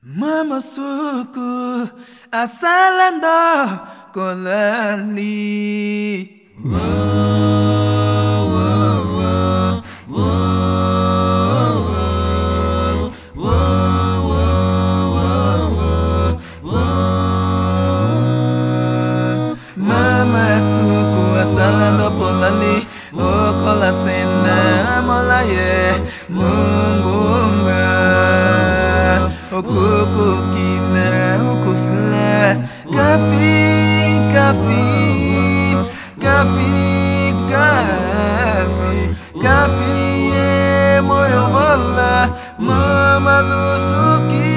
[0.00, 1.84] Memasuku
[2.32, 3.84] asalando
[4.16, 5.36] kolali
[6.64, 9.04] wow, wow,
[21.44, 25.04] asalando kolali Oh kolasena
[29.60, 31.08] okuku kina
[31.52, 32.56] okufila
[32.96, 33.60] kafi
[34.34, 34.84] kafi
[36.24, 36.72] kafi
[37.52, 38.96] kafi
[39.42, 39.96] kafi
[40.32, 42.14] ye moyo vola
[42.58, 44.48] mama lusuki.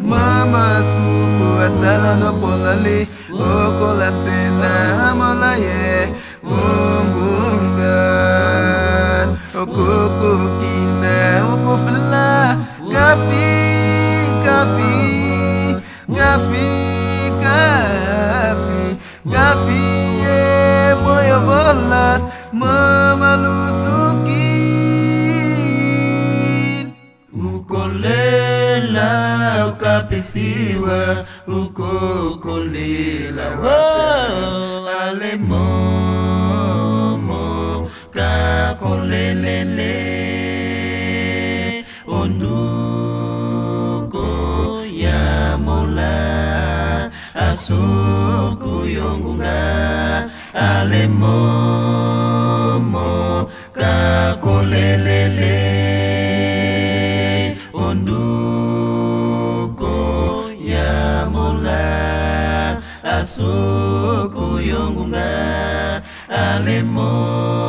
[0.00, 4.72] Mama suku asala no polali Okola sena
[19.24, 19.82] gafi Gafi
[20.22, 22.20] ye moyo bola
[22.52, 24.50] Mama lusuki
[27.54, 29.10] ukolela
[29.68, 35.81] ukapisiwa ukokolela wape alemomo
[47.62, 49.58] asuku yongunga
[50.54, 51.50] alemomo
[53.78, 55.62] kakolelele.
[57.84, 59.14] Onduko
[60.58, 65.30] ya mola asuku yongunga
[66.28, 67.61] alemomo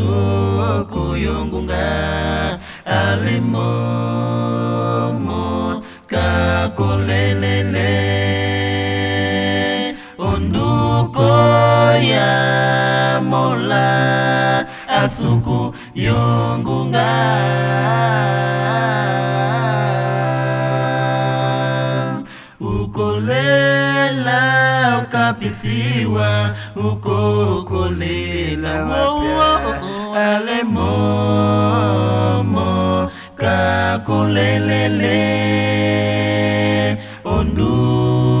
[0.00, 4.22] asuku yongunga alimomo
[6.06, 7.92] kakolelele.
[10.18, 11.30] Onduko
[12.12, 17.10] ya mola asuku yongunga
[23.40, 24.40] ukolela
[25.04, 26.30] ukapisiwa
[26.76, 29.49] ukokolela wapya
[30.14, 31.10] alemomo
[33.36, 35.20] kakolelele.
[37.24, 38.36] Onduko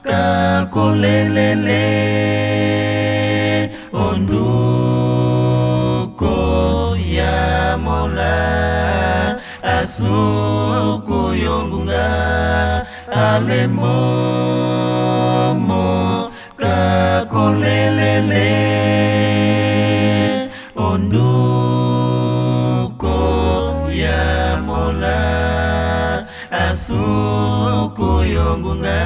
[0.03, 1.94] kakolelele.
[1.94, 2.03] onduko
[9.93, 12.09] asuku yongunga
[13.13, 13.91] alemomo
[16.57, 18.49] kakolelele.
[20.75, 21.85] Onduko
[23.93, 25.21] ya mola
[26.49, 29.01] asuku yongunga